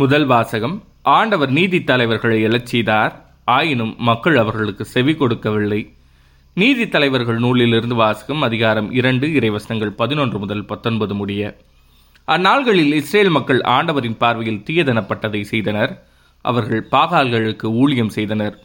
முதல் 0.00 0.26
வாசகம் 0.26 0.74
ஆண்டவர் 1.02 1.50
நீதி 1.50 1.78
தலைவர்களை 1.84 2.38
எழச்செய்தார் 2.48 3.12
ஆயினும் 3.44 3.92
மக்கள் 3.98 4.36
அவர்களுக்கு 4.36 4.84
செவி 4.84 5.14
கொடுக்கவில்லை. 5.14 5.78
நீதி 6.54 6.88
தலைவர்கள் 6.88 7.38
நூலிலிருந்து 7.38 7.94
வாசகம் 7.94 8.42
அதிகாரம் 8.42 8.92
இரண்டு 8.92 9.26
இறைவசனங்கள் 9.38 9.94
பதினொன்று 10.00 10.38
முதல் 10.38 10.64
பத்தொன்பது 10.64 11.14
முடிய. 11.14 11.56
அந்நாள்களில் 12.28 12.92
இஸ்ரேல் 12.92 13.32
மக்கள் 13.38 13.60
ஆண்டவரின் 13.76 14.18
பார்வையில் 14.18 14.62
தீயதனப்பட்டதை 14.66 15.42
செய்தனர். 15.52 15.94
அவர்கள் 16.44 16.84
பாகால்களுக்கு 16.90 17.66
ஊழியம் 17.82 18.14
செய்தனர். 18.18 18.56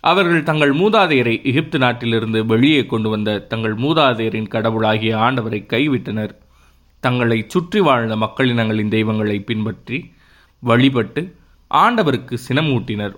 அவர்கள் 0.00 0.42
தங்கள் 0.42 0.74
மூதாதையரை 0.74 1.36
எகிப்து 1.42 1.78
நாட்டிலிருந்து 1.78 2.46
வெளியே 2.46 2.86
கொண்டு 2.86 3.08
வந்த 3.08 3.38
தங்கள் 3.38 3.74
மூதாதையரின் 3.74 4.52
கடவுளாகிய 4.56 5.16
ஆண்டவரை 5.16 5.62
கைவிட்டனர். 5.74 6.34
தங்களை 7.00 7.44
சுற்றி 7.48 7.80
வாழ்ந்த 7.80 8.16
மக்களினங்களின் 8.26 8.88
தெய்வங்களை 8.88 9.40
பின்பற்றி 9.40 9.98
வழிபட்டு 10.68 11.22
ஆண்டவருக்கு 11.70 12.34
சினமூட்டினர். 12.46 13.14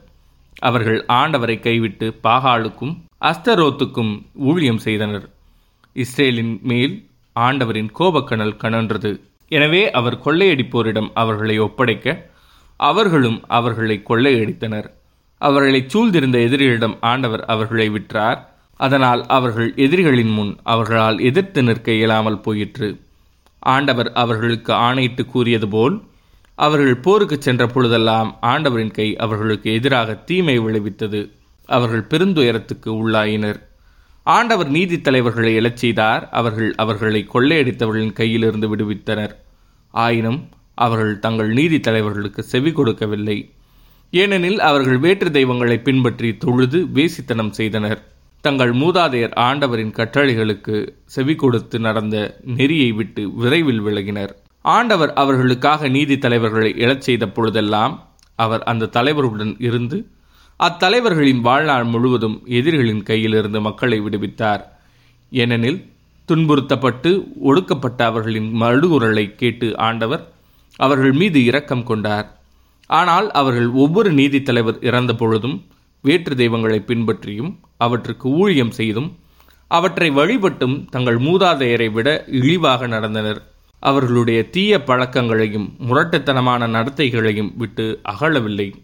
அவர்கள் 0.68 1.00
ஆண்டவரை 1.20 1.56
கைவிட்டு 1.66 2.06
பாகாலுக்கும் 2.26 2.94
அஸ்தரோத்துக்கும் 3.30 4.12
ஊழியம் 4.48 4.80
செய்தனர். 4.86 5.26
இஸ்ரேலின் 6.02 6.54
மேல் 6.70 6.94
ஆண்டவரின் 7.36 7.90
கோபக்கணல் 7.98 8.58
கனன்றது. 8.62 9.12
எனவே 9.50 9.82
அவர் 9.98 10.16
கொள்ளையடிப்போரிடம் 10.24 11.10
அவர்களை 11.22 11.56
ஒப்படைக்க 11.66 12.16
அவர்களும் 12.80 13.38
அவர்களை 13.58 13.96
கொள்ளையடித்தனர். 14.08 14.88
அவர்களை 15.40 15.80
சூழ்ந்திருந்த 15.92 16.36
எதிரிகளிடம் 16.46 16.96
ஆண்டவர் 17.10 17.42
அவர்களை 17.54 17.88
விற்றார். 17.96 18.40
அதனால் 18.80 19.22
அவர்கள் 19.36 19.70
எதிரிகளின் 19.84 20.32
முன் 20.38 20.52
அவர்களால் 20.72 21.18
எதிர்த்து 21.28 21.60
நிற்க 21.62 21.88
இயலாமல் 21.98 22.42
போயிற்று. 22.46 22.88
ஆண்டவர் 23.74 24.10
அவர்களுக்கு 24.22 24.72
ஆணையிட்டு 24.86 25.22
கூறியது 25.34 25.68
போல் 25.74 25.96
அவர்கள் 26.64 26.96
போருக்கு 26.96 27.42
சென்ற 27.42 27.66
பொழுதெல்லாம் 27.66 28.38
ஆண்டவரின் 28.40 28.90
கை 28.90 29.16
அவர்களுக்கு 29.16 29.72
எதிராக 29.72 30.14
தீமை 30.14 30.58
விளைவித்தது. 30.58 31.30
அவர்கள் 31.66 32.06
பெருந்துயரத்துக்கு 32.10 32.86
உள்ளாயினர். 32.86 33.60
ஆண்டவர் 34.22 34.70
நீதி 34.70 35.00
தலைவர்களை 35.00 35.54
எழச் 35.60 35.76
செய்தார். 35.76 36.28
அவர்கள் 36.30 36.74
அவர்களை 36.74 37.26
கொள்ளையடித்தவர்களின் 37.34 38.16
கையிலிருந்து 38.20 38.76
விடுவித்தனர். 38.76 39.34
ஆயினும் 39.90 40.48
அவர்கள் 40.74 41.18
தங்கள் 41.18 41.52
நீதி 41.52 41.80
தலைவர்களுக்கு 41.80 42.38
செவி 42.38 42.72
கொடுக்கவில்லை. 42.72 43.52
ஏனெனில் 44.10 44.58
அவர்கள் 44.60 44.98
வேற்று 44.98 45.30
தெய்வங்களை 45.30 45.78
பின்பற்றி 45.78 46.36
தொழுது 46.36 46.84
வேசித்தனம் 46.94 47.50
செய்தனர். 47.50 48.02
தங்கள் 48.40 48.72
மூதாதையர் 48.72 49.34
ஆண்டவரின் 49.34 49.92
கட்டளைகளுக்கு 49.92 50.88
செவி 51.04 51.34
கொடுத்து 51.34 51.78
நடந்த 51.78 52.36
நெறியை 52.44 52.92
விட்டு 52.92 53.22
விரைவில் 53.34 53.82
விலகினர். 53.82 54.34
ஆண்டவர் 54.74 55.12
அவர்களுக்காக 55.22 55.88
நீதி 55.88 56.14
தலைவர்களை 56.18 56.70
எழச் 56.84 57.04
செய்த 57.06 57.24
பொழுதெல்லாம் 57.28 57.94
அவர் 58.34 58.62
அந்த 58.62 58.90
தலைவருடன் 58.96 59.52
இருந்து 59.58 59.98
அத்தலைவர்களின் 60.60 61.40
வாழ்நாள் 61.40 61.84
முழுவதும் 61.84 62.36
எதிரிகளின் 62.58 63.02
கையிலிருந்து 63.02 63.60
மக்களை 63.60 63.98
விடுவித்தார். 64.00 64.62
ஏனெனில் 65.32 65.78
துன்புறுத்தப்பட்டு 66.28 67.10
ஒடுக்கப்பட்ட 67.40 68.00
அவர்களின் 68.04 68.48
மழுகுரலை 68.62 69.26
கேட்டு 69.34 69.68
ஆண்டவர் 69.88 70.22
அவர்கள் 70.76 71.12
மீது 71.12 71.38
இரக்கம் 71.44 71.84
கொண்டார். 71.84 72.26
ஆனால் 72.90 73.28
அவர்கள் 73.30 73.68
ஒவ்வொரு 73.84 74.10
நீதி 74.12 74.40
தலைவர் 74.42 74.78
இறந்த 74.80 75.14
பொழுதும் 75.14 75.56
வேற்று 76.04 76.34
தெய்வங்களை 76.36 76.78
பின்பற்றியும் 76.86 77.52
அவற்றுக்கு 77.76 78.28
ஊழியம் 78.42 78.70
செய்தும் 78.70 79.10
அவற்றை 79.70 80.08
வழிபட்டும் 80.10 80.76
தங்கள் 80.90 81.18
மூதாதையரை 81.18 81.88
விட 81.92 82.08
இழிவாக 82.40 82.86
நடந்தனர். 82.86 83.40
அவர்களுடைய 83.78 84.50
தீய 84.50 84.82
பழக்கங்களையும் 84.82 85.74
முரட்டுத்தனமான 85.78 86.66
நடத்தைகளையும் 86.66 87.52
விட்டு 87.56 88.00
அகழவில்லை 88.02 88.74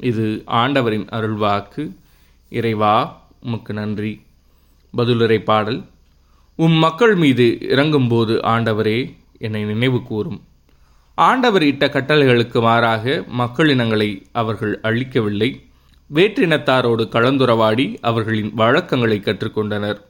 இது 0.00 0.42
ஆண்டவரின் 0.46 1.04
அருள்வாக்கு. 1.04 1.96
இறைவா 2.50 3.26
உமக்கு 3.42 3.74
நன்றி. 3.74 4.20
பதிலுரை 4.96 5.38
பாடல். 5.38 5.84
உம் 6.56 6.72
மக்கள் 6.72 7.14
மீது 7.14 7.58
இறங்கும்போது 7.60 8.40
ஆண்டவரே 8.42 9.14
என்னை 9.38 9.64
நினைவு 9.64 10.02
கூறும். 10.02 10.42
ஆண்டவர் 11.14 11.62
இட்ட 11.62 11.86
கட்டளைகளுக்கு 11.86 12.60
மாறாக 12.60 13.24
மக்களினங்களை 13.38 14.22
அவர்கள் 14.32 14.78
அழிக்கவில்லை. 14.82 15.60
வேற்றினத்தாரோடு 16.14 17.08
கலந்துரவாடி 17.08 17.98
அவர்களின் 18.00 18.54
வழக்கங்களை 18.54 19.20
கற்றுக்கொண்டனர். 19.24 20.00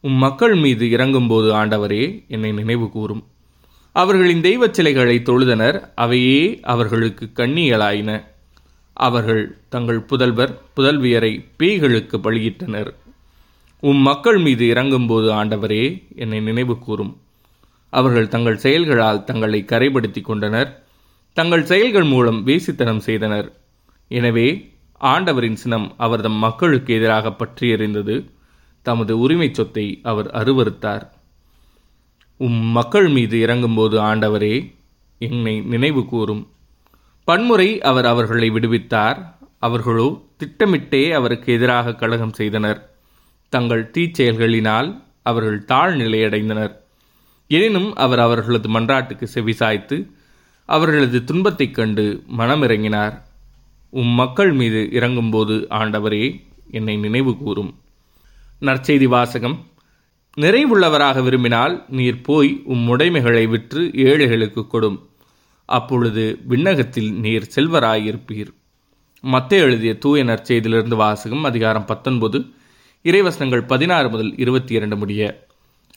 உம் 0.00 0.12
மக்கள் 0.12 0.54
மீது 0.54 0.86
இறங்கும்போது 0.86 1.50
ஆண்டவரே 1.52 2.28
என்னை 2.28 2.52
நினைவு 2.52 2.90
கூறும். 2.90 3.24
அவர்களின் 4.00 4.42
தெய்வச் 4.46 4.76
சிலைகளை 4.76 5.16
தொழுதனர். 5.28 5.76
அவையே 5.94 6.40
அவர்களுக்கு 6.72 7.24
கண்ணியலாயின. 7.38 8.10
அவர்கள் 8.96 9.42
தங்கள் 9.68 10.00
புதல்வர் 10.10 10.52
புதல்வியரை 10.76 11.32
பேய்களுக்கு 11.58 12.16
பலியிட்டனர் 12.26 12.90
உம் 13.82 14.02
மக்கள் 14.08 14.38
மீது 14.38 14.64
இறங்கும்போது 14.74 15.28
ஆண்டவரே 15.40 15.84
என்னை 16.22 16.38
நினைவு 16.40 16.74
கூறும் 16.78 17.12
அவர்கள் 17.92 18.32
தங்கள் 18.34 18.62
செயல்களால் 18.64 19.24
தங்களை 19.24 19.60
கரைப்படுத்தி 19.72 20.20
கொண்டனர். 20.20 20.70
தங்கள் 21.36 21.64
செயல்கள் 21.64 22.08
மூலம் 22.12 22.40
வேசித்தனம் 22.46 23.02
செய்தனர். 23.08 23.48
எனவே 24.10 24.48
ஆண்டவரின் 25.00 25.58
சினம் 25.62 25.88
அவர் 26.04 26.24
தம் 26.26 26.40
மக்களுக்கு 26.46 26.90
எதிராக 26.94 27.32
பற்றி 27.32 27.66
எறிந்தது 27.74 28.16
தமது 28.86 29.12
உரிமை 29.24 29.48
சொத்தை 29.52 29.86
அவர் 30.02 30.28
அருவறுத்தார். 30.40 31.04
உம் 32.38 32.52
மக்கள் 32.52 33.08
மீது 33.08 33.46
இறங்கும்போது 33.46 33.98
ஆண்டவரே 33.98 34.74
என்னை 35.18 35.60
நினைவு 35.60 36.06
கூறும். 36.06 36.48
பன்முறை 37.24 37.80
அவர் 37.80 38.06
அவர்களை 38.06 38.50
விடுவித்தார். 38.50 39.34
அவர்களோ 39.58 40.22
திட்டமிட்டே 40.36 41.12
அவருக்கு 41.12 41.52
எதிராக 41.52 41.94
கழகம் 41.94 42.32
செய்தனர். 42.32 42.94
தங்கள் 43.48 43.90
தீச்செயல்களினால் 43.98 45.02
அவர்கள் 45.22 45.64
தாழ்நிலையடைந்தனர் 45.64 46.76
எனினும் 47.48 47.94
அவர் 47.94 48.18
அவர்களது 48.18 48.68
மன்றாட்டுக்கு 48.68 49.26
செவிசாய்த்து 49.34 50.10
அவர்களது 50.66 51.24
துன்பத்தைக் 51.24 51.74
கண்டு 51.74 52.22
மனமிறங்கினார். 52.38 53.22
உம் 53.90 54.06
மக்கள் 54.06 54.52
மீது 54.52 54.88
இறங்கும்போது 54.92 55.66
ஆண்டவரே 55.70 56.40
என்னை 56.70 56.96
நினைவு 56.96 57.36
கூறும். 57.36 57.78
நற்செய்தி 58.60 59.04
வாசகம் 59.04 59.66
நிறைவுள்ளவராக 60.36 61.22
விரும்பினால் 61.22 61.84
நீர் 61.88 62.20
போய் 62.20 62.62
உம் 62.64 62.88
உடைமைகளை 62.88 63.46
விற்று 63.46 63.90
ஏழைகளுக்கு 63.94 64.60
கொடும். 64.60 64.98
அப்பொழுது 65.64 66.38
விண்ணகத்தில் 66.48 67.12
நீர் 67.12 67.50
செல்வராயிருப்பீர். 67.54 68.48
மத்திய 69.20 69.62
எழுதிய 69.62 69.98
தூய 69.98 70.24
நற்செய்தியிலிருந்து 70.24 70.94
வாசகம் 70.94 71.44
அதிகாரம் 71.44 71.84
பத்தொன்பது 71.84 72.46
இறைவசனங்கள் 73.02 73.66
பதினாறு 73.66 74.10
முதல் 74.10 74.36
இருபத்தி 74.36 74.74
இரண்டு 74.74 74.96
முடிய 74.96 75.46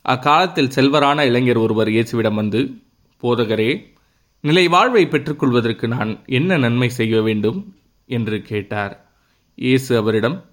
அக்காலத்தில் 0.02 0.72
செல்வரான 0.76 1.26
இளைஞர் 1.26 1.58
ஒருவர் 1.58 1.88
இயேசுவிடம் 1.88 2.34
வந்து 2.34 2.82
போதகரே 3.24 3.86
நிலை 4.40 4.68
வாழ்வை 4.68 5.06
பெற்றுக்கொள்வதற்கு 5.06 5.88
நான் 5.88 6.20
என்ன 6.26 6.58
நன்மை 6.58 6.90
செய்ய 6.90 7.22
வேண்டும்? 7.22 7.76
என்று 8.06 8.42
கேட்டார். 8.42 9.10
இயேசு 9.56 9.98
அவரிடம் 9.98 10.46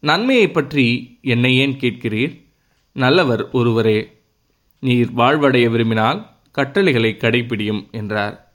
நன்மையை 0.00 0.50
பற்றி 0.50 1.18
என்னை 1.22 1.56
ஏன் 1.56 1.76
கேட்கிறீர்? 1.80 2.39
நல்லவர் 2.92 3.50
ஒருவரே 3.50 4.18
நீர் 4.80 5.10
வாழ்வடைய 5.16 5.70
விரும்பினால் 5.70 6.26
கட்டளைகளை 6.50 7.16
கடைபிடியும் 7.18 7.90
என்றார். 7.90 8.50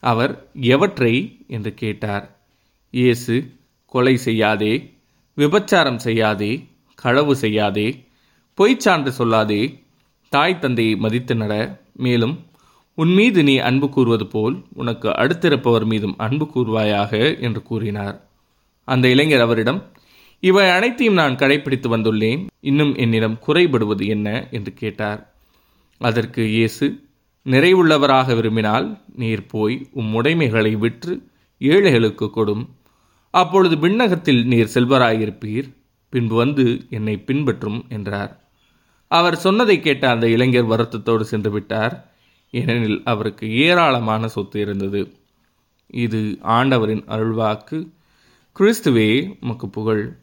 அவர் 0.00 0.48
எவற்றை? 0.52 1.44
என்று 1.48 1.74
கேட்டார். 1.74 2.38
இயேசு 2.90 3.56
கொலை 3.86 4.16
செய்யாதே 4.16 4.96
விபச்சாரம் 5.36 5.96
செய்யாதே 5.96 6.68
களவு 6.94 7.36
செய்யாதே 7.36 8.04
பொய்ச்சான்று 8.58 9.10
சொல்லாதே 9.18 9.82
தாய் 10.28 10.58
தந்தையை 10.58 10.96
மதித்து 10.96 11.34
நட 11.34 11.80
மேலும் 11.92 12.46
உன் 12.94 13.12
மீது 13.14 13.42
நீ 13.42 13.58
அன்பு 13.58 13.88
கூறுவது 13.88 14.26
போல் 14.26 14.64
உனக்கு 14.74 15.08
அடுத்திருப்பவர் 15.08 15.84
மீதும் 15.84 16.14
அன்பு 16.16 16.50
கூறுவாயாக 16.54 17.40
என்று 17.40 17.62
கூறினார். 17.62 18.16
அந்த 18.84 19.08
இளைஞர் 19.08 19.40
அவரிடம் 19.40 19.80
இவை 20.44 20.70
அனைத்தையும் 20.70 21.14
நான் 21.14 21.36
கடைபிடித்து 21.36 21.88
வந்துள்ளேன். 21.88 22.46
இன்னும் 22.60 22.96
என்னிடம் 22.96 23.38
குறைபடுவது 23.46 24.06
என்ன? 24.06 24.48
என்று 24.50 24.74
கேட்டார். 24.74 25.34
அதற்கு 25.98 26.48
இயேசு 26.48 27.04
நிறைவுள்ளவராக 27.44 28.34
விரும்பினால் 28.34 28.98
நீர் 29.16 29.46
போய் 29.46 29.88
உம் 29.92 30.14
உடைமைகளை 30.14 30.76
விற்று 30.76 31.28
ஏழைகளுக்கு 31.58 32.24
கொடும். 32.24 32.66
அப்பொழுது 33.30 33.76
விண்ணகத்தில் 33.76 34.46
நீர் 34.46 34.70
செல்வராயிருப்பீர். 34.74 35.74
பின்பு 36.08 36.34
வந்து 36.34 36.86
என்னை 36.90 37.16
பின்பற்றும் 37.16 37.84
என்றார். 37.88 38.40
அவர் 39.08 39.36
சொன்னதை 39.36 39.80
கேட்ட 39.80 40.10
அந்த 40.10 40.28
இளைஞர் 40.28 40.68
வருத்தத்தோடு 40.68 41.20
சென்று 41.20 41.50
விட்டார். 41.50 42.12
ஏனெனில் 42.50 43.00
அவருக்கு 43.04 43.56
ஏராளமான 43.56 44.28
சொத்து 44.28 44.60
இருந்தது. 44.60 45.16
இது 45.86 46.38
ஆண்டவரின் 46.40 47.04
அருள்வாக்கு. 47.08 47.88
கிறிஸ்துவே 48.58 49.36
உமக்கு 49.40 49.68
புகழ். 49.68 50.22